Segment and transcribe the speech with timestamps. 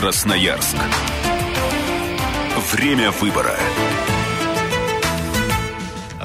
[0.00, 0.78] Красноярск.
[2.72, 3.58] Время выбора.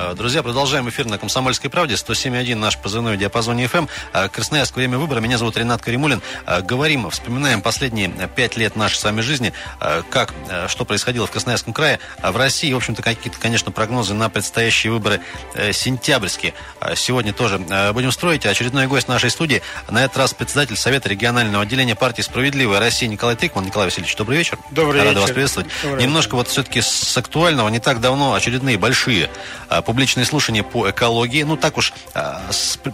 [0.05, 1.95] Э, друзья, продолжаем эфир на «Комсомольской правде».
[1.95, 3.89] 107.1 наш позывной в диапазоне FM.
[4.13, 4.75] Э, Красноярск.
[4.75, 5.19] Время выбора.
[5.19, 6.21] Меня зовут Ренат Каримулин.
[6.45, 9.53] Э, говорим, вспоминаем последние пять лет нашей с вами жизни,
[10.09, 10.33] как,
[10.67, 11.99] что происходило в Красноярском крае.
[12.21, 15.21] В России, в общем-то, какие-то, конечно, прогнозы на предстоящие выборы
[15.71, 16.53] сентябрьские.
[16.95, 17.59] Сегодня тоже
[17.93, 18.45] будем строить.
[18.45, 23.35] Очередной гость нашей студии, на этот раз председатель Совета регионального отделения партии «Справедливая Россия» Николай
[23.35, 23.65] Трикман.
[23.65, 24.57] Николай Васильевич, добрый вечер.
[24.71, 25.21] Добрый Рада вечер.
[25.21, 25.69] вас приветствовать.
[25.83, 27.69] Добрый Немножко вот все-таки с актуального.
[27.69, 29.29] Не так давно очередные большие
[29.95, 31.43] публичные слушания по экологии.
[31.43, 32.41] Ну, так уж а,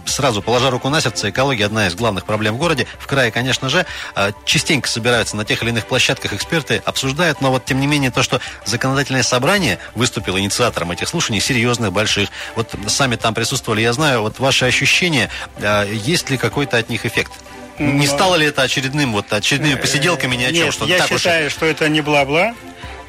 [0.06, 2.86] сразу положа руку на сердце, экология одна из главных проблем в городе.
[3.00, 7.50] В крае, конечно же, а, частенько собираются на тех или иных площадках эксперты, обсуждают, но
[7.50, 12.72] вот, тем не менее, то, что законодательное собрание выступило инициатором этих слушаний, серьезных, больших, вот
[12.86, 17.32] сами там присутствовали, я знаю, вот ваши ощущения, а, есть ли какой-то от них эффект?
[17.80, 20.66] Не стало ли это очередным, вот, очередными посиделками ни о чем?
[20.66, 21.52] Нет, что я так считаю, уж...
[21.52, 22.54] что это не бла-бла,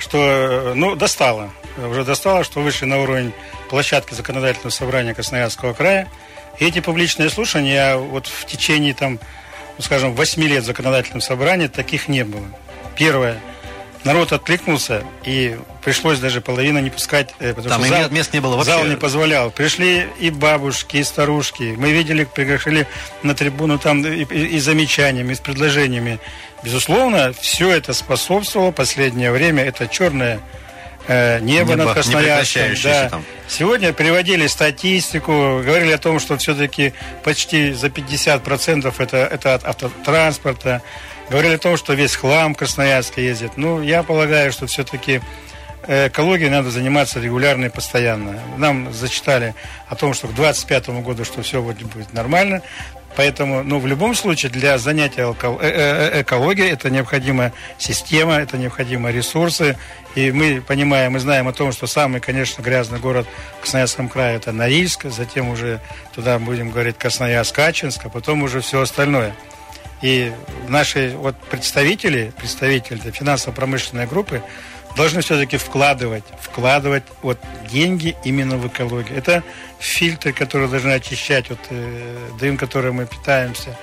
[0.04, 1.52] что, ну, достало.
[1.78, 3.34] Уже достало, что вышли на уровень
[3.70, 6.10] площадки законодательного собрания Красноярского края.
[6.60, 9.20] И эти публичные слушания, вот в течение, там,
[9.78, 12.46] ну, скажем, 8 лет законодательного собрания таких не было.
[12.96, 13.40] Первое.
[14.04, 18.42] Народ откликнулся, и пришлось даже половину не пускать, э, потому Там что зал, мест не
[18.42, 18.72] было вообще.
[18.72, 19.50] зал не позволял.
[19.52, 21.76] Пришли и бабушки, и старушки.
[21.78, 22.88] Мы видели, приглашали
[23.24, 26.20] на трибуну там и, и, и замечаниями, и с предложениями.
[26.64, 29.64] Безусловно, все это способствовало последнее время.
[29.64, 30.40] Это черное
[31.08, 32.76] э, небо, Небо над Красноярском.
[32.84, 33.10] Да.
[33.10, 33.26] там.
[33.48, 40.82] Сегодня приводили статистику, говорили о том, что все-таки почти за 50% это, это от автотранспорта.
[41.30, 43.54] Говорили о том, что весь хлам в Красноярске ездит.
[43.56, 45.22] Ну, я полагаю, что все-таки
[45.88, 48.40] экологией надо заниматься регулярно и постоянно.
[48.58, 49.56] Нам зачитали
[49.88, 52.62] о том, что к 2025 году, что все будет нормально.
[53.16, 58.58] Поэтому, ну, в любом случае, для занятия алко- э- э- экологией это необходима система, это
[58.58, 59.78] необходимы ресурсы.
[60.16, 64.38] И мы понимаем, мы знаем о том, что самый, конечно, грязный город в Красноярском крае
[64.38, 65.80] это Норильск, затем уже
[66.14, 69.36] туда будем говорить Красноярск, Качинск, а потом уже все остальное.
[70.02, 70.34] И
[70.68, 74.42] наши вот представители, представители финансово-промышленной группы
[74.96, 77.40] должны все-таки вкладывать, вкладывать вот
[77.72, 79.18] деньги именно в экологию.
[79.18, 79.44] Это
[79.80, 83.78] фильтры, которые должны очищать вот, э, дым, которым мы питаемся.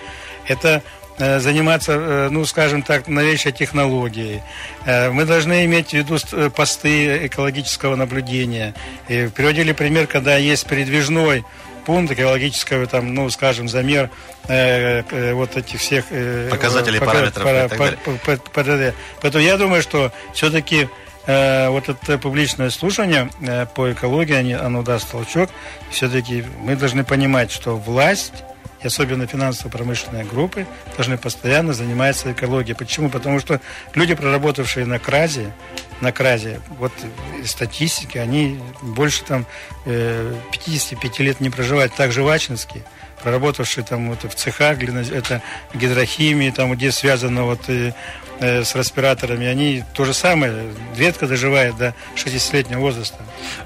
[0.47, 0.83] Это
[1.19, 4.43] э, заниматься, э, ну, скажем так, новейшей технологией.
[4.87, 8.75] Э, Мы должны иметь в виду э, посты экологического наблюдения.
[9.09, 11.45] И приводили пример, когда есть передвижной
[11.81, 14.11] пункт экологического, там, ну, скажем, замер
[14.49, 16.05] э, э, вот этих всех...
[16.11, 17.69] э, Показателей, пока- параметров и пара-
[18.25, 18.95] так па- далее.
[19.21, 20.89] Поэтому я думаю, что все-таки
[21.27, 25.51] э, вот это публичное слушание э, по экологии, они, оно даст толчок.
[25.91, 28.45] Все-таки мы должны понимать, что власть
[28.83, 32.77] и особенно финансово-промышленные группы должны постоянно заниматься экологией.
[32.77, 33.11] Почему?
[33.11, 33.61] Потому что
[33.95, 35.53] люди, проработавшие на КРАЗе,
[36.01, 36.93] на КРАЗе, вот
[37.45, 39.47] статистики, они больше там
[39.85, 42.85] э, 55 лет не проживают, также Вачинские,
[43.23, 45.43] проработавшие там вот, в цехах, это
[45.75, 47.93] гидрохимии, там, где связано вот, э, э,
[48.41, 53.17] с респираторами, они то же самое, редко доживают до 60-летнего возраста.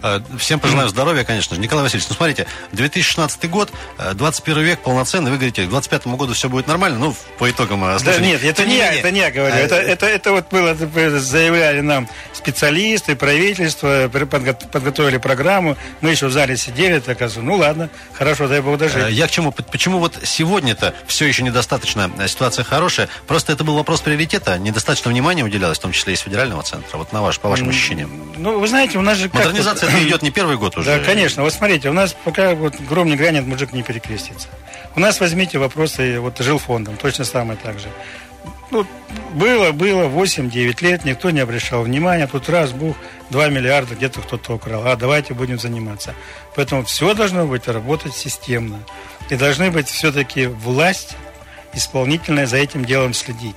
[0.02, 1.60] Э, Всем пожелаю здоровья, конечно же.
[1.60, 6.32] Николай Васильевич, ну смотрите, 2016 год, э, 21 век, полноценный, вы говорите, к 25 году
[6.34, 9.20] все будет нормально, ну, по итогам э, Да нет, это Тем не я, это не
[9.20, 9.54] я говорю.
[9.54, 10.74] э, Это, это, это вот было,
[11.18, 15.76] заявляли нам специалисты, правительство, подготовили программу.
[16.00, 19.10] Мы еще в зале сидели, так ну ладно, хорошо, дай бог э, дожить.
[19.10, 19.52] Я к чему?
[19.52, 23.08] Почему вот сегодня-то все еще недостаточно, э, ситуация хорошая?
[23.26, 26.96] Просто это был вопрос приоритета, недостаточно внимания уделялось, в том числе и с федерального центра.
[26.98, 28.10] Вот на ваш, по вашим ощущениям.
[28.36, 29.30] Ну, вы знаете, у нас же...
[29.32, 30.98] Модернизация это идет не первый год уже.
[30.98, 31.42] Да, конечно.
[31.42, 34.48] Вот смотрите, у нас пока вот гром не грянет, мужик не перекрестится.
[34.96, 37.88] У нас возьмите вопросы вот жилфондом, точно самое так же.
[38.70, 38.86] Ну,
[39.34, 42.96] было, было 8-9 лет, никто не обращал внимания, тут раз, бух,
[43.30, 46.14] 2 миллиарда где-то кто-то украл, а давайте будем заниматься.
[46.56, 48.80] Поэтому все должно быть работать системно.
[49.30, 51.16] И должны быть все-таки власть
[51.72, 53.56] исполнительная за этим делом следить.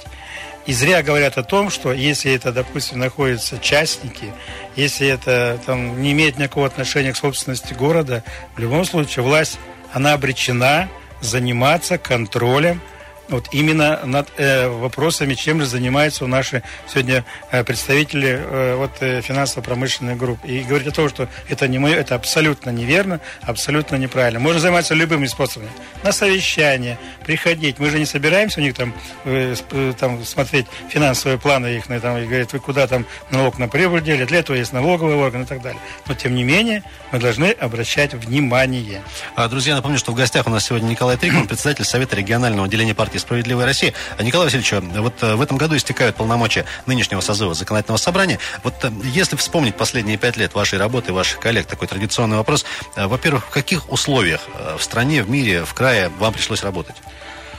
[0.68, 4.34] И зря говорят о том, что если это, допустим, находятся частники,
[4.76, 8.22] если это там, не имеет никакого отношения к собственности города,
[8.56, 9.60] в любом случае власть,
[9.94, 10.90] она обречена
[11.22, 12.82] заниматься контролем
[13.30, 19.22] вот именно над э, вопросами, чем же занимаются наши сегодня э, представители э, вот, э,
[19.22, 20.48] финансово-промышленной группы.
[20.48, 24.40] И говорить о том, что это не мое, это абсолютно неверно, абсолютно неправильно.
[24.40, 25.70] Можно заниматься любыми способами.
[26.04, 27.80] На совещание, приходить.
[27.80, 28.94] Мы же не собираемся у них там,
[29.26, 33.58] э, э, там смотреть финансовые планы их, на, там, и говорить, вы куда там налог
[33.60, 35.82] на прибыль делите, для этого есть налоговый орган и так далее.
[36.08, 39.02] Но тем не менее, мы должны обращать внимание.
[39.36, 42.96] А, Друзья, напомню, что в гостях у нас сегодня Николай Трикман, председатель Совета регионального отделения
[42.96, 43.94] партии партии «Справедливая Россия».
[44.20, 48.40] Николай Васильевич, вот в этом году истекают полномочия нынешнего созыва законодательного собрания.
[48.64, 48.74] Вот
[49.04, 52.66] если вспомнить последние пять лет вашей работы, ваших коллег, такой традиционный вопрос.
[52.96, 54.42] Во-первых, в каких условиях
[54.78, 56.96] в стране, в мире, в крае вам пришлось работать?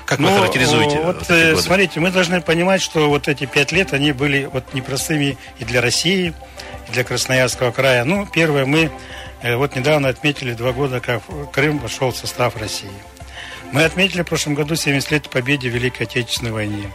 [0.07, 1.01] Как ну, вы характеризуете?
[1.01, 5.37] Вот, э, смотрите, мы должны понимать, что вот эти пять лет, они были вот непростыми
[5.59, 6.33] и для России,
[6.89, 8.05] и для Красноярского края.
[8.05, 8.91] Ну, первое, мы
[9.43, 11.23] э, вот недавно отметили два года, как
[11.53, 12.91] Крым вошел в состав России.
[13.73, 16.91] Мы отметили в прошлом году 70 лет победы в Великой Отечественной войне.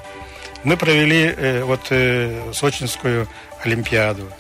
[0.64, 3.28] Мы провели э, вот э, Сочинскую
[3.64, 4.32] Олимпиаду.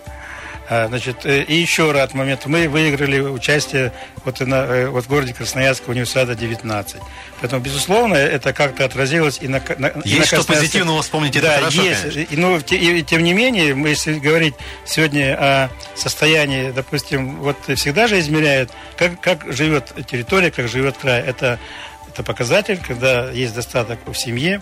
[0.69, 2.45] А, значит, э, и еще рад момент.
[2.45, 3.91] Мы выиграли участие
[4.23, 7.01] вот, на, э, вот в городе Красноярска универсиада 19.
[7.41, 11.59] Поэтому, безусловно, это как-то отразилось и на, на Есть на что позитивного вспомнить, да, это
[11.59, 12.31] хорошо, есть.
[12.31, 18.07] И, но, и, тем не менее, мы, если говорить сегодня о состоянии, допустим, вот всегда
[18.07, 21.21] же измеряют, как, как живет территория, как живет край.
[21.21, 21.59] Это,
[22.13, 24.61] это показатель, когда есть достаток в семье,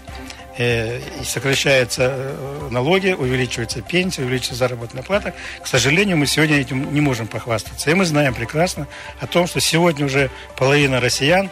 [0.58, 5.34] Э, и сокращаются э, налоги, увеличивается пенсия, увеличивается заработная плата.
[5.64, 7.90] К сожалению, мы сегодня этим не можем похвастаться.
[7.90, 8.88] И мы знаем прекрасно
[9.22, 11.50] о том, что сегодня уже половина россиян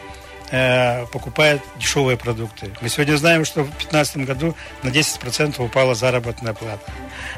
[0.51, 2.71] э, покупает дешевые продукты.
[2.81, 6.91] Мы сегодня знаем, что в 2015 году на 10% упала заработная плата.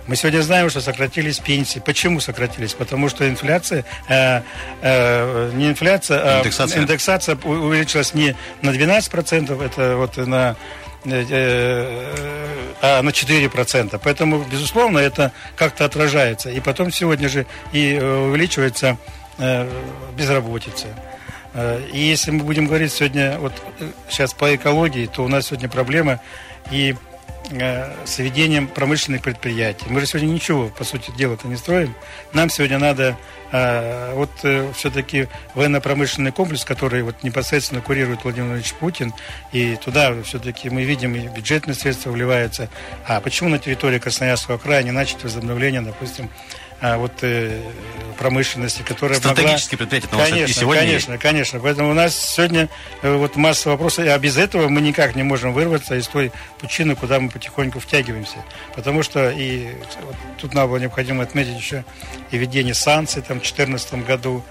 [0.07, 1.79] Мы сегодня знаем, что сократились пенсии.
[1.79, 2.73] Почему сократились?
[2.73, 4.41] Потому что инфляция, э,
[4.81, 6.81] э, не инфляция, а индексация.
[6.81, 10.55] индексация увеличилась не на 12%, это вот на
[11.03, 13.99] Э, э, а на 4%.
[14.03, 16.49] Поэтому, безусловно, это как-то отражается.
[16.49, 18.97] И потом сегодня же и увеличивается
[20.15, 20.87] безработица.
[21.56, 23.53] И если мы будем говорить сегодня вот
[24.09, 26.19] сейчас по экологии, то у нас сегодня проблема
[26.71, 26.95] и
[28.06, 29.86] с ведением промышленных предприятий.
[29.89, 31.94] Мы же сегодня ничего, по сути дела-то не строим.
[32.31, 33.18] Нам сегодня надо
[33.51, 39.13] а, вот э, все-таки военно-промышленный комплекс, который вот непосредственно курирует Владимир Владимирович Путин,
[39.51, 42.69] и туда все-таки мы видим и бюджетные средства вливаются.
[43.06, 46.30] А почему на территории Красноярского края не начать возобновление, допустим,
[46.81, 47.62] а, вот э,
[48.18, 50.00] промышленности, которая Стратегические могла...
[50.00, 51.21] предприятия, потому конечно, что и сегодня Конечно, есть.
[51.21, 51.59] конечно.
[51.59, 52.69] Поэтому у нас сегодня
[53.04, 56.95] э, вот масса вопросов, а без этого мы никак не можем вырваться из той пучины,
[56.95, 58.38] куда мы потихоньку втягиваемся.
[58.75, 59.68] Потому что и
[60.01, 61.86] вот, тут надо было необходимо отметить еще
[62.31, 64.43] и введение санкций там, 2014 году,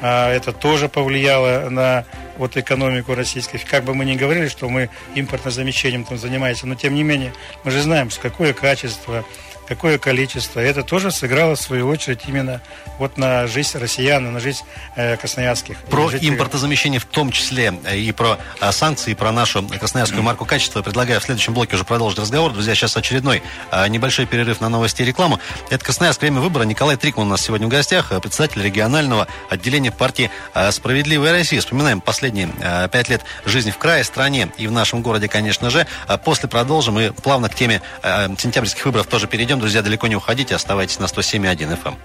[0.00, 2.04] а, это тоже повлияло на
[2.36, 3.58] вот экономику российской.
[3.58, 7.32] Как бы мы ни говорили, что мы импортным замещением там занимаемся, но тем не менее
[7.64, 9.24] мы же знаем, какое качество,
[9.66, 10.60] какое количество.
[10.60, 12.60] Это тоже сыграло, в свою очередь, именно
[12.98, 14.64] вот на жизнь россиян, на жизнь
[14.94, 15.78] э, красноярских.
[15.90, 16.30] Про жителей.
[16.30, 20.82] импортозамещение в том числе э, и про э, санкции, и про нашу красноярскую марку качества
[20.82, 22.52] предлагаю в следующем блоке уже продолжить разговор.
[22.52, 25.40] Друзья, сейчас очередной э, небольшой перерыв на новости и рекламу.
[25.70, 26.20] Это Красноярск.
[26.20, 26.64] Время выбора.
[26.64, 31.60] Николай Трикман у нас сегодня в гостях, э, председатель регионального отделения партии э, «Справедливая Россия».
[31.60, 32.48] Вспоминаем последние
[32.92, 35.86] пять лет жизни в крае, стране и в нашем городе, конечно же.
[36.24, 39.60] После продолжим и плавно к теме сентябрьских выборов тоже перейдем перейдем.
[39.60, 41.96] Друзья, далеко не уходите, оставайтесь на 107.1 FM.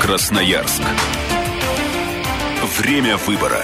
[0.00, 0.82] Красноярск.
[2.78, 3.62] Время выбора.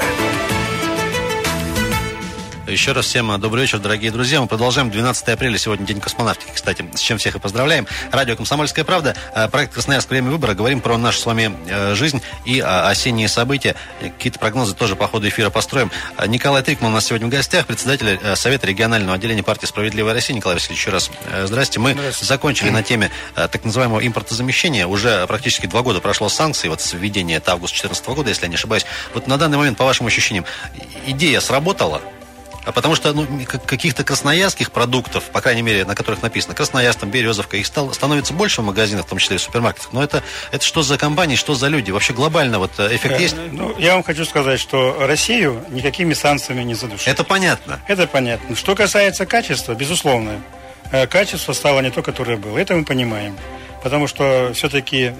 [2.72, 4.40] Еще раз всем добрый вечер, дорогие друзья.
[4.40, 4.90] Мы продолжаем.
[4.90, 7.86] 12 апреля, сегодня День космонавтики, кстати, с чем всех и поздравляем.
[8.10, 10.08] Радио «Комсомольская правда», э, проект «Красноярск.
[10.08, 10.54] Время выбора».
[10.54, 13.76] Говорим про нашу с вами э, жизнь и э, осенние события.
[14.00, 15.90] Какие-то прогнозы тоже по ходу эфира построим.
[16.26, 20.35] Николай Трикман у нас сегодня в гостях, председатель Совета регионального отделения партии «Справедливая Россия».
[20.35, 21.11] Николай Васильевич, еще раз
[21.44, 21.78] здрасте.
[21.78, 22.25] Мы здрасте.
[22.25, 24.87] закончили на теме так называемого импортозамещения.
[24.87, 28.49] Уже практически два года прошло санкции, вот с введения это август 2014 года, если я
[28.49, 28.87] не ошибаюсь.
[29.12, 30.47] Вот на данный момент, по вашим ощущениям,
[31.06, 32.00] идея сработала?
[32.64, 33.26] А потому что ну,
[33.66, 38.33] каких-то красноярских продуктов, по крайней мере, на которых написано Красноярск, там, Березовка, их стало, становится
[38.33, 39.92] больше в магазинах, в том числе и в супермаркетах.
[39.92, 41.90] Но это, это что за компании, что за люди?
[41.90, 43.37] Вообще глобально вот э, эффект э, есть?
[43.50, 47.09] Ну, я вам хочу сказать, что Россию никакими санкциями не задушит.
[47.09, 47.81] Это понятно.
[47.88, 48.54] Это понятно.
[48.54, 50.40] Что касается качества, безусловно,
[50.92, 52.59] э, качество стало не то, которое было.
[52.59, 53.37] Это мы понимаем.
[53.83, 55.12] Потому что все-таки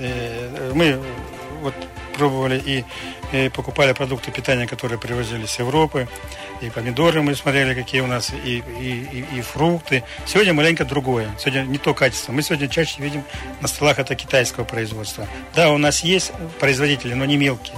[0.73, 1.01] мы
[1.63, 1.75] вот
[2.13, 2.85] пробовали и,
[3.33, 6.09] и покупали продукты питания, которые привозились с Европы
[6.61, 10.05] и помидоры мы смотрели, какие у нас, и, и, и, и фрукты.
[10.27, 11.29] Сегодня маленько другое.
[11.39, 12.33] Сегодня не то качество.
[12.33, 13.25] Мы сегодня чаще видим
[13.61, 15.27] на столах это китайского производства.
[15.57, 17.77] Да, у нас есть производители, но не мелкие.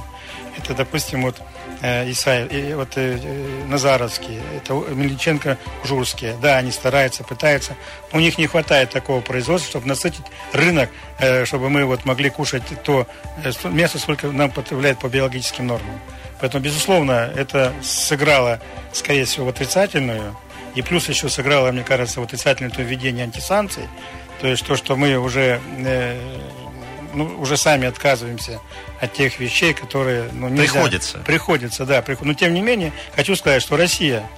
[0.59, 1.41] Это, допустим, вот
[1.85, 6.35] э, Исаев, и вот э, э, Назаровские, это Мельниченко, Журские.
[6.41, 7.77] Да, они стараются, пытаются.
[8.13, 10.91] У них не хватает такого производства, чтобы насытить рынок,
[11.45, 13.07] чтобы мы вот могли кушать то
[13.65, 16.01] мясо, сколько нам потребляет по биологическим нормам.
[16.41, 18.61] Поэтому, безусловно, это сыграло,
[18.93, 20.37] скорее всего, в отрицательную.
[20.75, 23.85] И плюс еще сыграло, мне кажется, в отрицательное то введение антисанкций.
[24.41, 25.61] То есть то, что мы уже
[27.15, 28.61] ну, уже сами отказываемся
[29.01, 30.73] от тех вещей, которые ну, нельзя.
[30.73, 31.19] Приходится.
[31.19, 32.03] Приходится, да.
[32.03, 32.27] Приход...
[32.27, 34.29] Но тем не менее, хочу сказать, что Россия,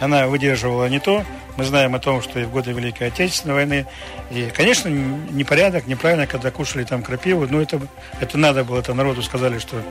[0.00, 1.24] она выдерживала не то.
[1.56, 3.86] Мы знаем о том, что и в годы Великой Отечественной войны.
[4.30, 7.46] И, конечно, непорядок, неправильно, когда кушали там крапиву.
[7.48, 7.80] Но это,
[8.20, 9.82] это надо было, это народу сказали, что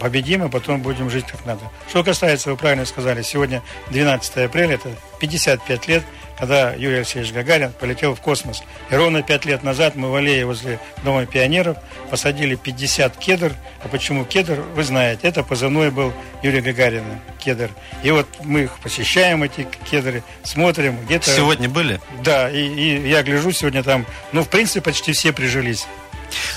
[0.00, 1.60] победим, а потом будем жить как надо.
[1.88, 6.02] Что касается, вы правильно сказали, сегодня 12 апреля, это 55 лет,
[6.42, 8.64] когда Юрий Алексеевич Гагарин полетел в космос.
[8.90, 11.76] И ровно 5 лет назад мы в аллее возле Дома пионеров
[12.10, 13.52] посадили 50 кедр.
[13.84, 17.70] А почему кедр, вы знаете, это позывной был Юрия Гагарина, кедр.
[18.02, 21.30] И вот мы их посещаем, эти кедры, смотрим где-то...
[21.30, 22.00] Сегодня были?
[22.24, 25.86] Да, и, и я гляжу сегодня там, ну, в принципе, почти все прижились.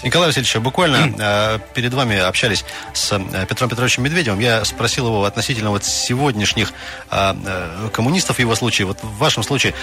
[0.03, 4.39] Николай Васильевич, буквально э, перед вами общались с э, Петром Петровичем Медведевым.
[4.39, 6.74] Я спросил его относительно вот сегодняшних
[7.12, 8.88] э, коммунистов в его случае.
[8.88, 9.74] Вот в вашем случае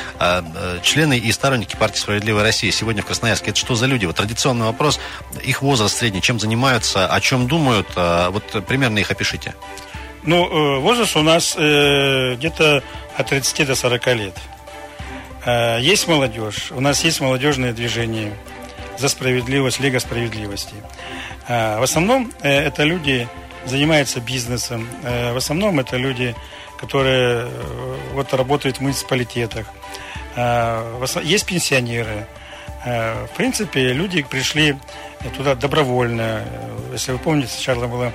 [0.83, 3.51] члены и сторонники партии «Справедливая Россия» сегодня в Красноярске.
[3.51, 4.07] Это что за люди?
[4.07, 5.01] Вот традиционный вопрос.
[5.43, 7.89] Их возраст средний, чем занимаются, о чем думают?
[7.95, 9.55] Вот примерно их опишите.
[10.25, 12.83] Ну, возраст у нас э, где-то
[13.17, 14.37] от 30 до 40 лет.
[15.45, 18.33] Э, есть молодежь, у нас есть молодежное движение–
[18.99, 20.75] за справедливость, Лига справедливости.
[21.49, 23.29] А, в основном э, это люди
[23.67, 26.35] занимаются бизнесом, э, в основном это люди,
[26.79, 29.67] которые э, вот работают в муниципалитетах.
[31.23, 32.27] Есть пенсионеры.
[32.85, 34.77] А, в принципе, люди пришли
[35.37, 36.43] туда добровольно.
[36.93, 38.13] Если вы помните, сначала была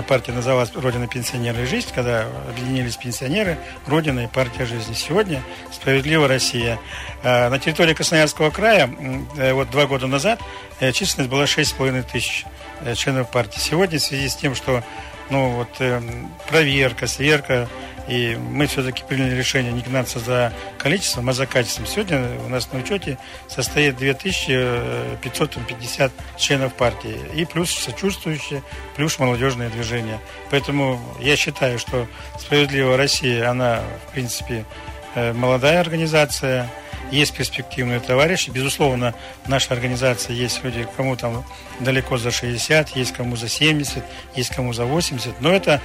[0.00, 4.94] партия называлась «Родина пенсионера и жизнь», когда объединились пенсионеры, Родина и партия жизни.
[4.94, 6.78] Сегодня «Справедливая Россия».
[7.22, 8.90] А, на территории Красноярского края
[9.36, 10.40] э, вот два года назад
[10.80, 12.46] э, численность была 6,5 тысяч
[12.80, 13.58] э, членов партии.
[13.58, 14.82] Сегодня в связи с тем, что
[15.30, 15.68] ну, вот,
[16.48, 17.68] проверка, сверка,
[18.08, 21.86] и мы все-таки приняли решение не гнаться за количеством, а за качеством.
[21.86, 23.18] Сегодня у нас на учете
[23.48, 27.16] состоит 2550 членов партии.
[27.34, 28.62] И плюс сочувствующие,
[28.96, 30.18] плюс молодежное движение.
[30.50, 34.64] Поэтому я считаю, что «Справедливая Россия», она, в принципе,
[35.14, 36.68] молодая организация–
[37.12, 38.50] есть перспективные товарищи.
[38.50, 41.44] Безусловно, в нашей организации есть люди, кому там
[41.78, 44.02] далеко за 60, есть кому за 70,
[44.34, 45.40] есть кому за 80.
[45.40, 45.80] Но это,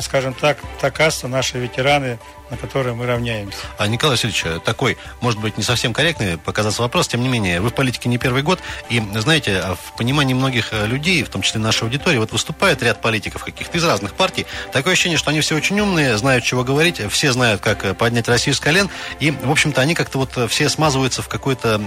[0.00, 2.18] скажем так, та каста, наши ветераны,
[2.52, 3.56] на которые мы равняемся.
[3.78, 7.70] А Николай Васильевич, такой, может быть, не совсем корректный показаться вопрос, тем не менее, вы
[7.70, 11.60] в политике не первый год, и, знаете, в понимании многих э, людей, в том числе
[11.60, 15.56] нашей аудитории, вот выступает ряд политиков каких-то из разных партий, такое ощущение, что они все
[15.56, 19.50] очень умные, знают, чего говорить, все знают, как э, поднять Россию с колен, и, в
[19.50, 21.80] общем-то, они как-то вот э, все смазываются в какое-то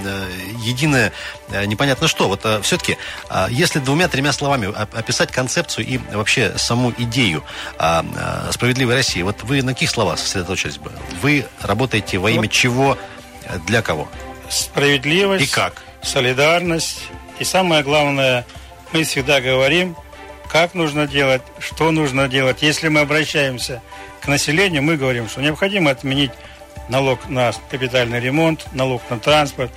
[0.63, 1.13] единое,
[1.67, 2.27] непонятно что.
[2.27, 2.97] Вот все-таки,
[3.29, 7.43] а, если двумя-тремя словами описать концепцию и вообще саму идею
[7.77, 8.03] а,
[8.51, 10.54] справедливой России, вот вы на каких словах сосредоточены?
[10.55, 10.91] Сосредоточились бы.
[11.21, 12.51] Вы работаете во имя вот.
[12.51, 12.97] чего,
[13.67, 14.07] для кого?
[14.49, 15.45] Справедливость.
[15.45, 15.83] И как?
[16.01, 17.07] Солидарность.
[17.39, 18.45] И самое главное,
[18.93, 19.95] мы всегда говорим,
[20.49, 22.61] как нужно делать, что нужно делать.
[22.61, 23.81] Если мы обращаемся
[24.21, 26.31] к населению, мы говорим, что необходимо отменить
[26.87, 29.71] налог на капитальный ремонт, налог на транспорт,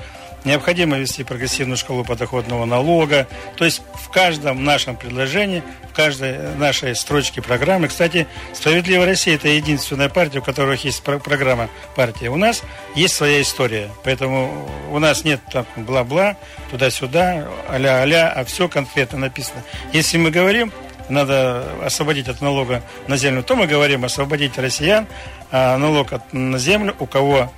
[0.49, 3.29] необходимо ввести прогрессивную шкалу подоходного налога.
[3.57, 5.63] То есть в каждом нашем предложении
[5.93, 7.89] каждой нашей строчке программы.
[7.89, 12.29] Кстати, «Справедливая Россия»– это единственная партия, у которых есть программа партии.
[12.29, 12.63] У нас
[12.95, 16.37] есть своя история, поэтому у нас нет там бла-бла,
[16.71, 19.65] туда-сюда, а-ля-а-ля, а все конкретно написано.
[19.93, 20.73] Если мы говорим,
[21.09, 25.07] надо освободить от налога на землю, то мы говорим освободить россиян
[25.51, 27.51] а налог от, на землю, у кого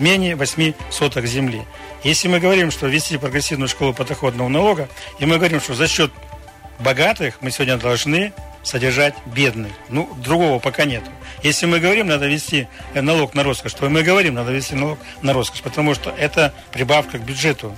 [0.00, 1.62] менее 8 соток земли.
[2.02, 6.10] Если мы говорим, что ввести прогрессивную школу подоходного налога, и мы говорим, что за счет
[6.78, 8.32] богатых мы сегодня должны
[8.62, 9.72] содержать бедных.
[9.88, 11.04] Ну, другого пока нет.
[11.42, 15.32] Если мы говорим, надо вести налог на роскошь, то мы говорим, надо вести налог на
[15.32, 17.76] роскошь, потому что это прибавка к бюджету.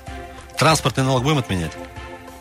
[0.57, 1.73] Транспортный налог будем отменять?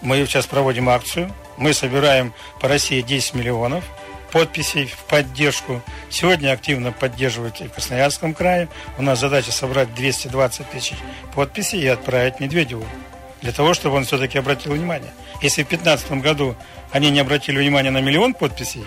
[0.01, 1.33] Мы сейчас проводим акцию.
[1.57, 3.83] Мы собираем по России 10 миллионов
[4.31, 5.81] подписей в поддержку.
[6.09, 8.69] Сегодня активно поддерживают и в Красноярском крае.
[8.97, 10.95] У нас задача собрать 220 тысяч
[11.33, 12.85] подписей и отправить Медведеву
[13.41, 15.11] для того, чтобы он все-таки обратил внимание.
[15.41, 16.55] Если в 2015 году
[16.91, 18.83] они не обратили внимания на миллион подписей,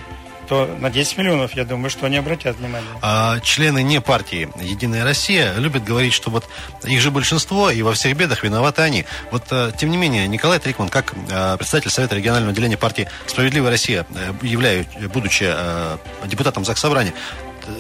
[0.49, 2.88] то на 10 миллионов, я думаю, что они обратят внимание.
[3.02, 6.49] А члены не партии «Единая Россия» любят говорить, что вот
[6.85, 9.05] их же большинство, и во всех бедах виноваты они.
[9.31, 13.71] Вот, э, тем не менее, Николай Трикман, как э, представитель Совета регионального отделения партии «Справедливая
[13.71, 15.52] Россия», э, являюсь, будучи
[16.26, 17.12] депутатом Заксобрания,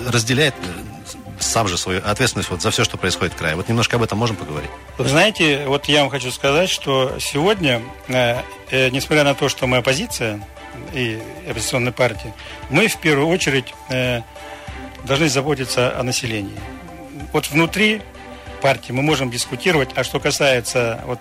[0.08, 0.54] разделяет
[1.40, 3.56] сам же свою ответственность вот за все, что происходит в крае.
[3.56, 4.70] Вот немножко об этом можем поговорить?
[4.96, 9.66] Вы знаете, вот я вам хочу сказать, что сегодня, э, э, несмотря на то, что
[9.66, 10.40] мы оппозиция
[10.92, 12.34] и оппозиционная партия,
[12.70, 14.22] мы в первую очередь э,
[15.04, 16.58] должны заботиться о населении.
[17.32, 18.02] Вот внутри
[18.60, 21.20] партии мы можем дискутировать, а что касается вот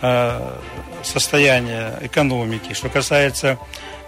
[0.00, 0.58] э,
[1.02, 3.58] состояния экономики, что касается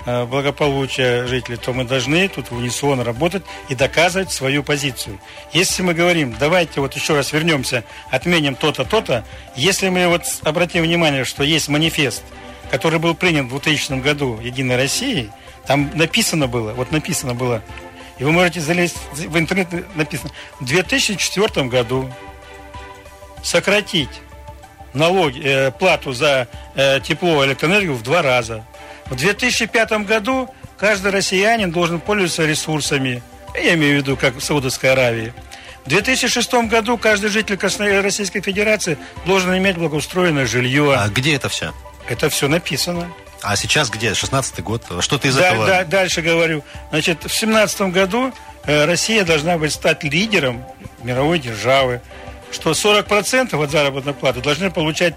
[0.04, 5.18] благополучия жителей, то мы должны тут в унисон работать и доказывать свою позицию.
[5.52, 9.24] Если мы говорим, давайте вот еще раз вернемся, отменим то-то, то-то,
[9.56, 12.22] если мы вот обратим внимание, что есть манифест,
[12.70, 15.30] который был принят в 2000 году Единой России,
[15.66, 17.62] там написано было, вот написано было,
[18.18, 20.30] и вы можете залезть в интернет, написано,
[20.60, 22.10] в 2004 году
[23.42, 24.10] сократить
[24.92, 28.64] налоги, э, плату за э, тепло электроэнергию в два раза.
[29.06, 33.22] В 2005 году каждый россиянин должен пользоваться ресурсами,
[33.54, 35.32] я имею в виду, как в Саудовской Аравии.
[35.84, 37.58] В 2006 году каждый житель
[38.00, 38.96] Российской Федерации
[39.26, 40.94] должен иметь благоустроенное жилье.
[40.96, 41.74] А где это все?
[42.08, 43.12] Это все написано.
[43.42, 44.10] А сейчас где?
[44.12, 44.84] 16-й год?
[45.00, 45.66] Что-то из да, этого?
[45.66, 46.64] Да, дальше говорю.
[46.88, 48.32] Значит, в 2017 году
[48.64, 50.64] э, Россия должна быть стать лидером
[51.02, 52.00] мировой державы
[52.54, 55.14] что 40% от заработной платы должны получать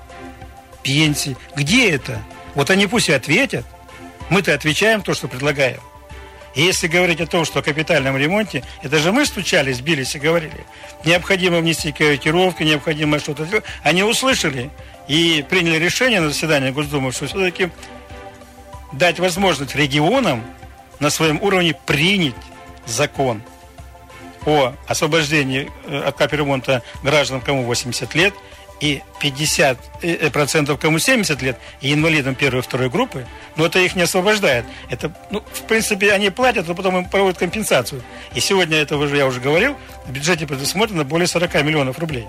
[0.84, 1.38] пенсии.
[1.56, 2.20] Где это?
[2.56, 3.66] Вот они пусть и ответят.
[4.30, 5.80] Мы-то отвечаем то, что предлагаем.
[6.56, 10.20] И если говорить о том, что о капитальном ремонте, это же мы стучались, бились и
[10.20, 10.66] говорили.
[11.06, 13.48] Необходимо внести корректировки, необходимо что-то.
[13.84, 14.72] Они услышали
[15.08, 17.70] и приняли решение на заседании Госдумы, что все-таки
[18.92, 20.44] дать возможность регионам
[21.00, 22.34] на своем уровне принять
[22.86, 23.44] закон–
[24.48, 28.34] о освобождении э, от капремонта граждан, кому 80 лет,
[28.80, 33.66] и 50% э, э, процентов кому 70 лет, и инвалидам первой и второй группы, но
[33.66, 34.66] это их не освобождает.
[34.90, 38.04] Это, ну, в принципе, они платят, но потом им проводят компенсацию.
[38.36, 42.28] И сегодня, это уже, я уже говорил, в бюджете предусмотрено более 40 миллионов рублей.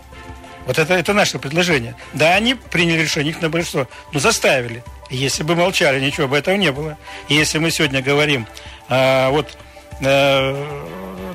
[0.66, 1.94] Вот это, это наше предложение.
[2.12, 4.84] Да, они приняли решение, их на большинство, но заставили.
[5.08, 6.98] Если бы молчали, ничего бы этого не было.
[7.28, 8.46] И если мы сегодня говорим,
[8.90, 9.56] а, вот
[10.00, 10.86] э,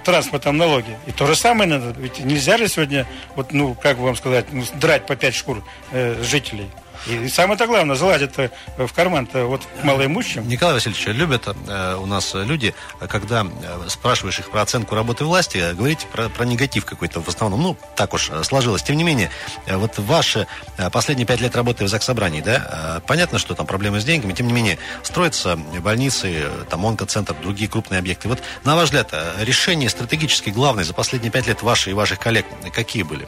[0.04, 0.98] транспортном налоге.
[1.08, 2.00] И то же самое надо.
[2.00, 6.22] Ведь нельзя же сегодня, вот, ну, как вам сказать, ну, драть по пять шкур э,
[6.24, 6.70] жителей.
[7.08, 8.38] И самое-то главное, залазит
[8.78, 10.48] в карман-то вот малоимущим.
[10.48, 12.74] Николай Васильевич, любят э, у нас люди,
[13.10, 17.28] когда э, спрашиваешь их про оценку работы власти, э, говорите про, про негатив какой-то в
[17.28, 17.62] основном.
[17.62, 18.84] Ну, так уж э, сложилось.
[18.84, 19.30] Тем не менее,
[19.66, 23.66] э, вот ваши э, последние пять лет работы в Заксобрании, да, э, понятно, что там
[23.66, 28.30] проблемы с деньгами, тем не менее, строятся больницы, там онкоцентр, другие крупные объекты.
[28.30, 32.46] Вот, на ваш взгляд, решения стратегически главные за последние пять лет ваши и ваших коллег
[32.74, 33.28] какие были?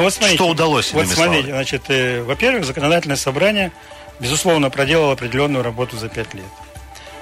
[0.00, 0.92] Вот смотрите, Что удалось?
[0.92, 1.50] Вот смотрите, словами?
[1.50, 3.70] значит, э, во-первых, законодательное собрание,
[4.18, 6.44] безусловно, проделало определенную работу за пять лет.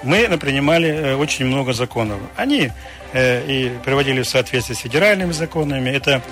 [0.04, 2.18] Мы принимали э, очень много законов.
[2.36, 2.70] Они
[3.14, 5.90] и приводили в соответствие с федеральными законами.
[5.90, 6.22] Это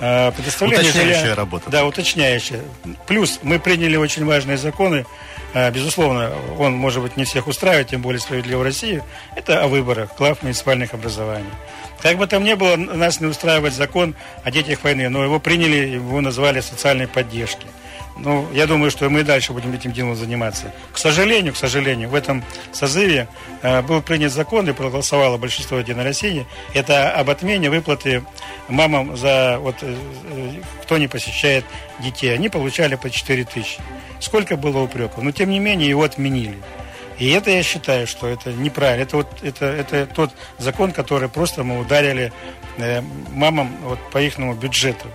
[0.00, 1.70] э, предоставление уточняющая жилья, работа.
[1.70, 2.62] Да, уточняющая.
[3.06, 5.06] Плюс мы приняли очень важные законы.
[5.54, 9.04] Э, безусловно, он, может быть, не всех устраивает, тем более справедливо Россию.
[9.36, 11.50] Это о выборах, глав муниципальных образований.
[12.00, 14.14] Как бы там ни было, нас не устраивает закон
[14.44, 17.66] о детях войны, но его приняли, его назвали социальной поддержки.
[18.18, 20.74] Ну, я думаю, что мы и дальше будем этим делом заниматься.
[20.92, 23.28] К сожалению, к сожалению, в этом созыве
[23.62, 26.44] э, был принят закон и проголосовало большинство Единой России.
[26.74, 28.24] Это об отмене выплаты
[28.68, 29.96] мамам за вот э,
[30.30, 31.64] э кто не посещает
[32.00, 32.34] детей.
[32.34, 33.80] Они получали по 4 тысячи.
[34.20, 35.22] Сколько было упреков?
[35.22, 36.56] Но тем не менее его отменили.
[37.18, 39.02] И это я считаю, что это неправильно.
[39.02, 42.32] Это вот это, это тот закон, который просто мы ударили
[43.32, 45.08] мамам вот, по их бюджету.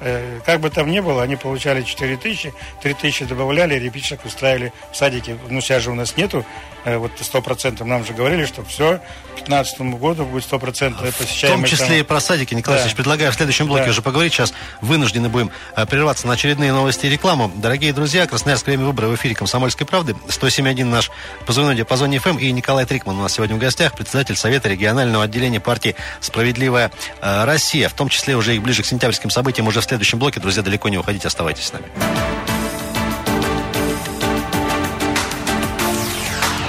[0.00, 4.72] Э, как бы там ни было, они получали 4 тысячи, 3 тысячи добавляли, ребятишек устраивали
[4.92, 5.36] в садике.
[5.48, 6.44] Ну, сейчас же у нас нету,
[6.84, 9.00] э, вот 100%, нам же говорили, что все,
[9.34, 11.42] к 2015 году будет 100% посещаемость.
[11.42, 11.96] В том числе там...
[11.96, 12.94] и про садики, Николай да.
[12.94, 13.90] Предлагаю в следующем блоке да.
[13.90, 14.32] уже поговорить.
[14.32, 17.50] Сейчас вынуждены будем э, прерваться на очередные новости и рекламу.
[17.54, 20.14] Дорогие друзья, Красноярское время выбора в эфире «Комсомольской правды».
[20.28, 21.10] 107.1 наш
[21.46, 25.60] позывной диапазон FM и Николай Трикман у нас сегодня в гостях, председатель Совета регионального отделения
[25.60, 27.88] партии «Справедливая Россия».
[27.88, 30.40] В том числе уже и ближе к сентябрьским событиям уже в следующем блоке.
[30.40, 32.57] Друзья, далеко не уходите, оставайтесь с нами.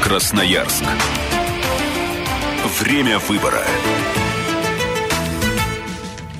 [0.10, 0.84] Красноярск.
[2.80, 3.63] Время выбора.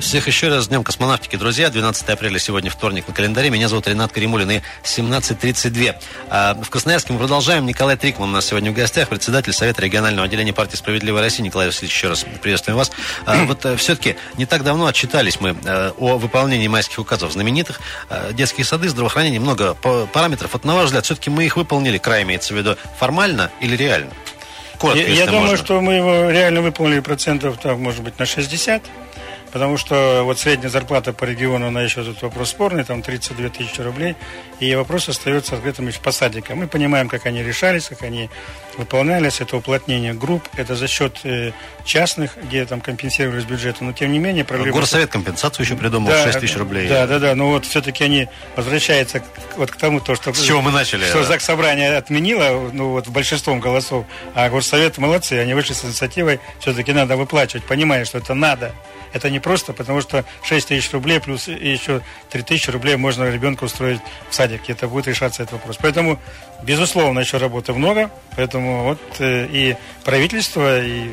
[0.10, 1.70] Всех еще раз с Днем космонавтики, друзья.
[1.70, 3.52] 12 апреля сегодня вторник на календаре.
[3.52, 5.96] Меня зовут Ренат Каримулин и 17.32.
[6.32, 7.68] А в Красноярске мы продолжаем.
[7.68, 11.46] Николай Трикман у нас сегодня в гостях, председатель Совета регионального отделения партии «Справедливая Россия».
[11.46, 12.92] Николай Васильевич, еще раз приветствуем вас.
[13.28, 17.80] А, вот э, все-таки не так давно отчитались мы э, о выполнении майских указов знаменитых.
[18.10, 20.54] Э, детские сады, здравоохранение, много параметров.
[20.54, 24.10] Вот на ваш взгляд, все-таки мы их выполнили, край имеется в виду, формально или реально?
[24.80, 25.58] Коротко, я я думаю, можно.
[25.58, 28.82] что мы его реально выполнили процентов, так, может быть, на 60.
[29.52, 33.82] Потому что вот средняя зарплата по региону, она еще тут вопрос спорный, там 32 тысячи
[33.82, 34.16] рублей,
[34.60, 36.60] и вопрос остается открытым еще по садикам.
[36.60, 38.30] Мы понимаем, как они решались, как они
[38.78, 41.52] выполнялись, это уплотнение групп, это за счет э,
[41.84, 44.78] частных, где там компенсировались бюджеты, но тем не менее проблема...
[44.78, 46.88] Горсовет компенсацию еще придумал, да, 6 тысяч рублей.
[46.88, 49.22] Да, да, да, но вот все-таки они возвращаются
[49.58, 50.34] вот к тому, то, что...
[50.34, 51.06] С чего мы начали.
[51.06, 51.26] Что да.
[51.26, 56.94] ЗАГС Собрание отменило, ну вот большинством голосов, а Горсовет молодцы, они вышли с инициативой, все-таки
[56.94, 58.74] надо выплачивать, понимая, что это надо.
[59.14, 63.64] Это не просто, потому что 6 тысяч рублей плюс еще 3 тысячи рублей можно ребенка
[63.64, 64.62] устроить в садик.
[64.68, 65.78] И это будет решаться этот вопрос.
[65.82, 66.20] Поэтому,
[66.64, 68.12] безусловно, еще работы много.
[68.36, 71.10] Поэтому вот э, и правительство, и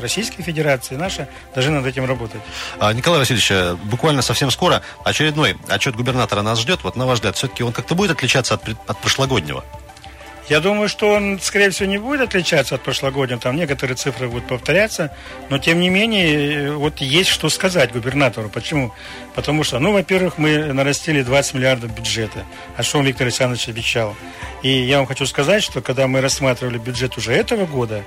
[0.00, 2.40] Российская Федерация, и наша должны над этим работать.
[2.78, 6.80] А, Николай Васильевич, э, буквально совсем скоро очередной отчет губернатора нас ждет.
[6.84, 9.64] Вот на ваш взгляд, все-таки он как-то будет отличаться от, от прошлогоднего?
[10.50, 13.38] Я думаю, что он, скорее всего, не будет отличаться от прошлогоднего.
[13.38, 15.14] Там некоторые цифры будут повторяться.
[15.48, 18.48] Но, тем не менее, вот есть что сказать губернатору.
[18.48, 18.92] Почему?
[19.36, 22.44] Потому что, ну, во-первых, мы нарастили 20 миллиардов бюджета.
[22.76, 24.16] О чем Виктор Александрович обещал.
[24.64, 28.02] И я вам хочу сказать, что когда мы рассматривали бюджет уже этого года,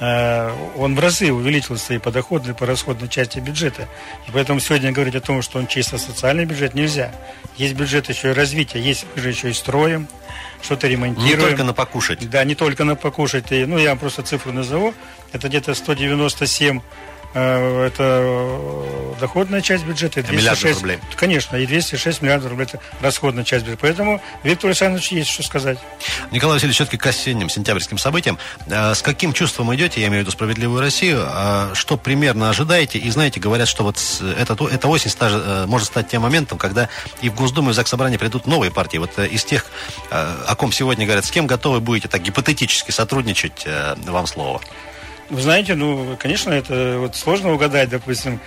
[0.00, 3.88] э, он в разы увеличился и по доходной, и по расходной части бюджета.
[4.26, 7.12] И поэтому сегодня говорить о том, что он чисто социальный бюджет, нельзя.
[7.58, 10.08] Есть бюджет еще и развития, есть мы же еще и строим,
[10.64, 11.38] что-то ремонтируем.
[11.38, 12.28] Не только на покушать.
[12.30, 13.52] Да, не только на покушать.
[13.52, 14.94] И, ну, я вам просто цифру назову.
[15.32, 16.80] Это где-то 197 Э,
[17.34, 20.22] это э, доходная часть бюджета.
[20.22, 20.98] 206, рублей.
[21.16, 23.80] Конечно, и 206 миллиардов рублей это расходная часть бюджета.
[23.82, 25.78] Поэтому Виктор Александрович есть что сказать.
[26.30, 28.38] Николай Васильевич, все-таки к осенним сентябрьским событиям.
[28.66, 31.26] Э, с каким чувством идете, я имею в виду справедливую Россию,
[31.74, 32.98] что примерно ожидаете?
[32.98, 33.98] И знаете, говорят, что вот
[34.38, 35.10] эта, эта осень
[35.66, 36.88] может стать тем моментом, когда
[37.20, 38.98] и в Госдуму, и в Заксобрание придут новые партии.
[38.98, 39.66] Вот из тех,
[40.10, 43.66] о ком сегодня говорят, с кем готовы будете так гипотетически сотрудничать,
[44.06, 44.60] вам слово.
[45.30, 48.40] Вы знаете, ну, конечно, это вот сложно угадать, допустим,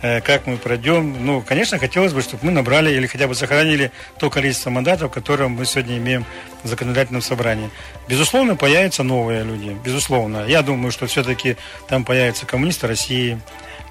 [0.00, 1.26] э, как мы пройдем.
[1.26, 5.48] Ну, конечно, хотелось бы, чтобы мы набрали или хотя бы сохранили то количество мандатов, которое
[5.48, 6.24] мы сегодня имеем
[6.62, 7.70] в законодательном собрании.
[8.08, 10.46] Безусловно, появятся новые люди, безусловно.
[10.46, 13.38] Я думаю, что все-таки там появятся коммунисты России,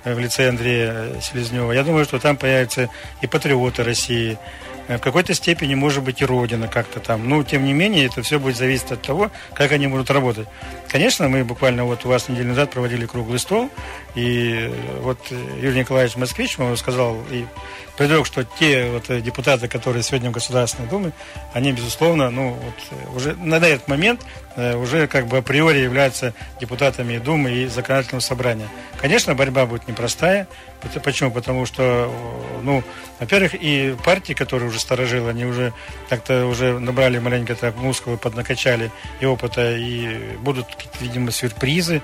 [0.04, 1.71] э, в лице Андрея Селезнева.
[1.73, 2.89] Я думаю, что там появятся
[3.21, 7.28] и патриоты России, Э, в какой-то степени может быть и Родина как-то там.
[7.28, 10.48] Но, тем не менее, это все будет зависеть от того, как они будут работать.
[10.88, 13.70] Конечно, мы буквально вот у вас неделю назад проводили круглый стол,
[14.15, 14.71] и
[15.02, 17.45] вот Юрий Николаевич Москвич, он сказал и
[17.97, 21.12] предрек, что те вот депутаты, которые сегодня в Государственной Думе,
[21.54, 24.21] они, безусловно, ну, вот уже на этот момент
[24.56, 28.67] э, уже как бы априори являются депутатами Думы и Законодательного собрания.
[29.00, 30.47] Конечно, борьба будет непростая.
[31.04, 31.32] Почему?
[31.32, 32.12] Потому что,
[32.63, 32.84] ну,
[33.19, 35.74] во-первых, и партии, которые уже сторожилы, они уже
[36.10, 40.65] как-то уже набрали маленько так мускулы, поднакачали и опыта, и будут
[41.00, 42.02] видимо, сюрпризы.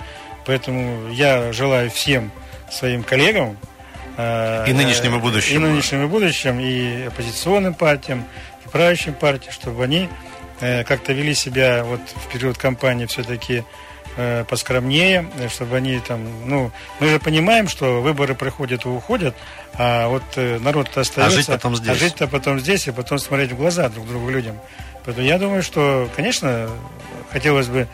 [0.47, 2.31] Поэтому я желаю всем
[2.71, 3.57] своим коллегам,
[4.15, 5.55] э, и нынешним и будущим.
[5.55, 8.25] И нынешним и будущим, и оппозиционным партиям,
[8.65, 10.09] и правящим партиям, чтобы они
[10.61, 13.65] э, как-то вели себя вот в период кампании все-таки
[14.15, 19.35] э, поскромнее, чтобы они там, ну, мы же понимаем, что выборы проходят и уходят,
[19.73, 21.25] а вот народ остается.
[21.25, 21.89] А жить потом здесь.
[21.89, 24.57] А жить-то потом здесь, и потом смотреть в глаза друг другу людям.
[25.03, 26.69] Поэтому я думаю, что, конечно,
[27.31, 27.87] хотелось бы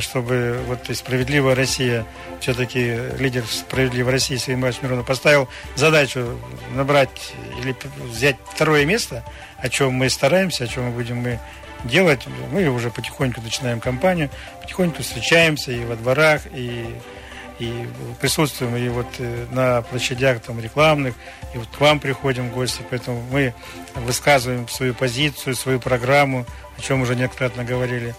[0.00, 2.06] чтобы вот и справедливая Россия,
[2.40, 6.38] все-таки лидер справедливой России Сергей Иванович Миронов поставил задачу
[6.74, 7.74] набрать или
[8.10, 9.24] взять второе место,
[9.58, 11.40] о чем мы стараемся, о чем мы будем мы
[11.84, 12.26] делать.
[12.52, 14.30] Мы уже потихоньку начинаем кампанию,
[14.62, 16.86] потихоньку встречаемся и во дворах, и,
[17.58, 17.86] и
[18.20, 21.14] присутствуем и вот э, на площадях там рекламных,
[21.54, 23.54] и вот к вам приходим в гости, поэтому мы
[23.94, 28.14] высказываем свою позицию, свою программу, о чем уже неоднократно говорили.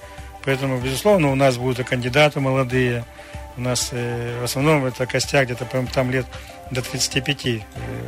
[0.46, 3.04] Поэтому, безусловно, у нас будут и кандидаты молодые.
[3.58, 6.26] У нас э, в основном это костяк где-то, там лет
[6.72, 7.60] до 35, э,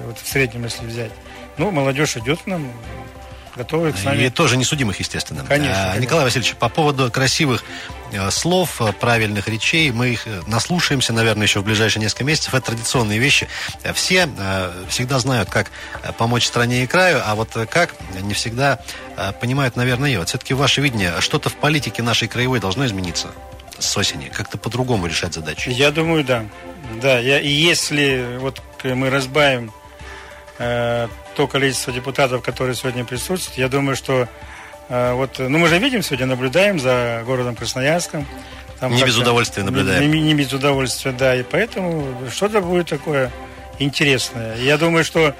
[0.05, 1.11] вот в среднем, если взять.
[1.57, 2.71] Ну, молодежь идет к нам,
[3.57, 4.23] готовы к нами.
[4.23, 5.43] И тоже несудимых, естественно.
[5.47, 6.01] Конечно, а, конечно.
[6.01, 7.63] Николай Васильевич, по поводу красивых
[8.11, 12.53] э, слов, э, правильных речей, мы их э, наслушаемся, наверное, еще в ближайшие несколько месяцев.
[12.53, 13.47] Это традиционные вещи.
[13.93, 14.29] Все
[14.87, 15.71] всегда знают, как
[16.17, 18.79] помочь стране и краю, а вот как не всегда
[19.41, 23.29] понимают, наверное, и вот все-таки ваше видение, что-то в политике нашей краевой должно измениться
[23.79, 25.69] с осени, как-то по-другому решать задачи?
[25.69, 26.45] Я думаю, да.
[27.01, 29.71] Да, я, и если вот мы разбавим
[30.57, 34.27] э, то количество депутатов, которые сегодня присутствуют, я думаю, что
[34.89, 38.25] э, вот, ну мы же видим сегодня, наблюдаем за городом Красноярском.
[38.79, 40.11] Там не без удовольствия наблюдаем.
[40.11, 43.31] Не, не, без удовольствия, да, и поэтому что-то будет такое
[43.77, 44.57] интересное.
[44.57, 45.35] Я думаю, что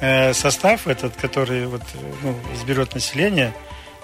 [0.00, 1.82] э, состав этот, который вот,
[2.22, 3.52] ну, изберет население,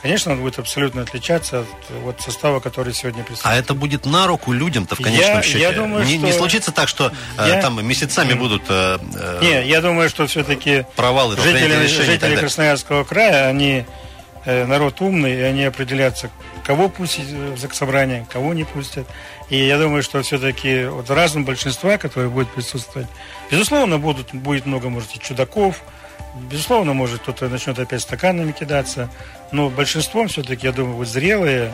[0.03, 1.67] конечно, он будет абсолютно отличаться от
[2.03, 3.55] вот состава, который сегодня присутствует.
[3.55, 5.61] А это будет на руку людям-то в конечном Я- счете?
[5.61, 9.39] я думаю, не, что- не случится так, что э, Я- там месяцами будут э, э,
[9.43, 12.37] Не, я думаю, что все-таки провалы жители, жители.
[12.37, 13.85] Красноярского края, они
[14.45, 16.31] э, народ умный, и они определятся,
[16.65, 19.07] кого пустить в заксобрание, кого не пустят.
[19.51, 23.09] И я думаю, что все-таки вот разум большинства, которое будет присутствовать,
[23.51, 25.83] безусловно, будут, будет много, может, и чудаков,
[26.51, 29.09] безусловно, может, кто-то начнет опять стаканами кидаться,
[29.53, 31.73] но большинством все-таки, я думаю, вот зрелые,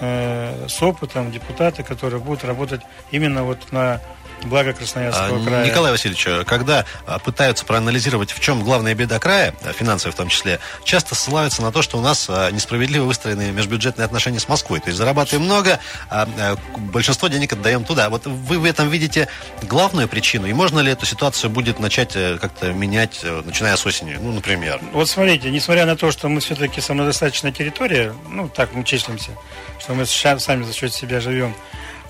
[0.00, 4.00] э, с опытом депутаты, которые будут работать именно вот на
[4.44, 5.66] благо Красноярского А, края.
[5.66, 10.16] Николай Васильевич, э, когда а, пытаются проанализировать, в чем главная беда края, а, финансовая в
[10.16, 14.48] том числе, часто ссылаются на то, что у нас а, несправедливо выстроены межбюджетные отношения с
[14.48, 14.80] Москвой.
[14.80, 18.10] То есть зарабатываем много, а большинство денег отдаем туда.
[18.10, 19.28] Вот вы в этом видите
[19.62, 20.46] главную причину?
[20.46, 24.18] И можно ли эту ситуацию будет начать э, как-то менять, э, начиная с осени?
[24.20, 24.80] Ну, например.
[24.92, 29.30] Вот смотрите, несмотря на то, что мы все-таки самодостаточная территория, ну так мы числимся,
[29.78, 31.54] что мы сами за счет себя живем,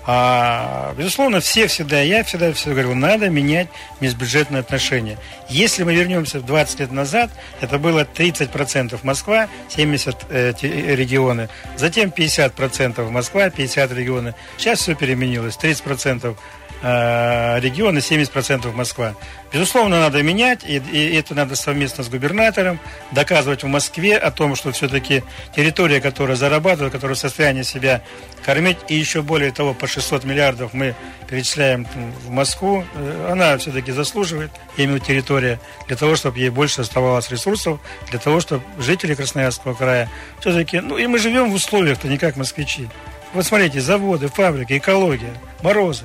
[0.05, 3.67] а, безусловно, все всегда, я всегда, всегда говорил, надо менять
[3.99, 5.17] межбюджетные отношения.
[5.47, 7.29] Если мы вернемся в 20 лет назад,
[7.61, 14.33] это было 30% Москва, 70 э, те- регионы, затем 50% Москва, 50 регионы.
[14.57, 16.35] Сейчас все переменилось, 30%
[16.81, 19.15] э, регионы, 70% Москва.
[19.53, 22.79] Безусловно, надо менять, и, и это надо совместно с губернатором
[23.11, 25.23] доказывать в Москве о том, что все-таки
[25.55, 28.01] территория, которая зарабатывает, которая в состоянии себя
[28.45, 30.95] кормить, и еще более того, по 600 миллиардов мы
[31.29, 31.85] перечисляем
[32.25, 37.79] в Москву, э, она все-таки заслуживает, именно территория, для того, чтобы ей больше оставалось ресурсов,
[38.09, 42.37] для того, чтобы жители Красноярского края все-таки, ну и мы живем в условиях-то не как
[42.37, 42.87] москвичи.
[43.33, 46.03] Вот смотрите, заводы, фабрики, экология, морозы.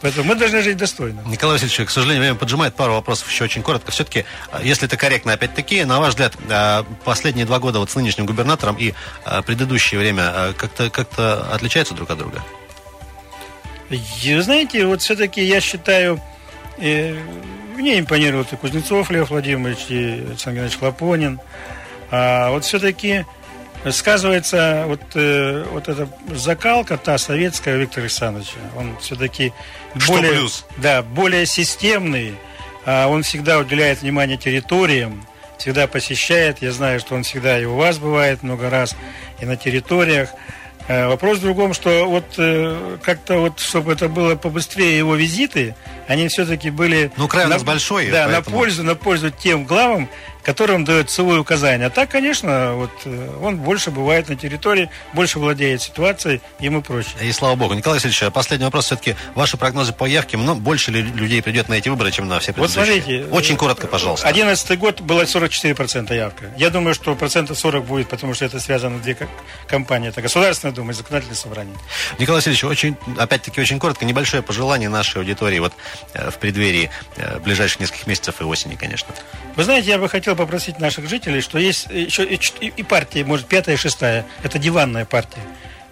[0.00, 1.20] Поэтому мы должны жить достойно.
[1.26, 2.74] Николай Васильевич, к сожалению, время поджимает.
[2.74, 3.90] Пару вопросов еще очень коротко.
[3.90, 4.24] Все-таки,
[4.62, 8.76] если это корректно, опять-таки, на ваш взгляд, а, последние два года вот с нынешним губернатором
[8.76, 12.44] и а, предыдущее время а, как-то как отличаются друг от друга?
[13.90, 16.20] Вы знаете, вот все-таки я считаю,
[16.76, 17.16] э,
[17.74, 21.40] мне импонирует и Кузнецов Лев Владимирович, и Александр Геннадьевич Лапонин.
[22.10, 23.24] А вот все-таки
[23.92, 28.56] сказывается вот, э, вот эта закалка, та советская Виктора Александровича.
[28.76, 29.52] Он все-таки
[30.06, 30.64] более, плюс?
[30.76, 32.34] да, более системный.
[32.84, 35.26] А он всегда уделяет внимание территориям,
[35.58, 36.58] всегда посещает.
[36.62, 38.96] Я знаю, что он всегда и у вас бывает много раз,
[39.40, 40.30] и на территориях.
[40.86, 45.74] Э, Вопрос в другом, что вот э, как-то вот, чтобы это было побыстрее его визиты,
[46.06, 47.10] они все-таки были...
[47.18, 50.08] Ну, край у нас большой, Да, поэтому- на пользу, на пользу тем главам,
[50.42, 51.86] которым дает целое указание.
[51.88, 57.10] А так, конечно, вот э, он больше бывает на территории, больше владеет ситуацией ему проще.
[57.20, 57.74] И слава богу.
[57.74, 58.86] Николай Васильевич, а последний вопрос.
[58.86, 62.38] Все-таки ваши прогнозы по явке, много, больше ли людей придет на эти выборы, чем на
[62.40, 63.02] все Вот предыдущие?
[63.02, 63.30] смотрите.
[63.30, 64.26] Очень э, коротко, пожалуйста.
[64.28, 66.46] 11 год было 44% явка.
[66.56, 69.28] Я думаю, что процентов 40 будет, потому что это связано две ко-
[69.66, 70.08] компании.
[70.08, 71.74] Это Государственная Дума и Законодательное собрание.
[72.18, 75.72] Николай Васильевич, очень, опять-таки, очень коротко, небольшое пожелание нашей аудитории вот
[76.14, 76.90] э, в преддверии
[77.44, 79.14] ближайших нескольких месяцев и осени, конечно.
[79.56, 82.82] Вы знаете, я бы хотел попросить наших жителей, что есть еще и, ч- и- и
[82.82, 84.24] партии, может, пятая и шестая.
[84.42, 85.42] Это диванная партия.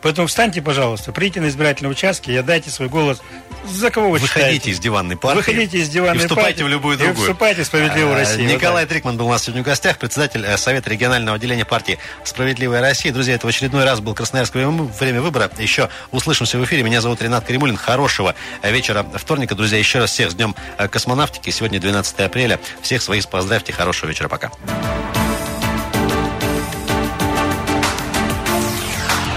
[0.07, 3.21] Поэтому встаньте, пожалуйста, придите на избирательные участки и отдайте свой голос.
[3.65, 4.71] За кого вы Выходите считаете?
[4.71, 5.39] из диванной партии.
[5.39, 7.23] Выходите из диванной и вступайте партии в любую и другую.
[7.23, 8.49] вступайте в «Справедливую А, Россию».
[8.49, 8.91] Вот Николай так.
[8.91, 13.13] Трикман был у нас сегодня в гостях, председатель э, Совета регионального отделения партии «Справедливая Россия».
[13.13, 15.51] Друзья, это в очередной раз был Красноярское время выбора.
[15.59, 16.85] Еще услышимся в эфире.
[16.85, 17.77] Меня зовут Ренат Каримулин.
[17.77, 19.57] Хорошего э, вечера вторника.
[19.57, 21.51] Друзья, еще раз всех с Днем э, космонавтики.
[21.51, 22.61] Сегодня 12 апреля.
[22.81, 23.73] Всех своих поздравьте.
[23.73, 24.29] Хорошего вечера.
[24.29, 24.53] Пока.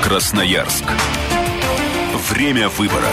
[0.10, 0.86] Красноярск.
[2.32, 3.06] Время выбора.